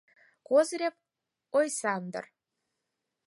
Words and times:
КОЗЫРЕВ 0.47 0.95
ОЙСАНДЫР 1.59 2.25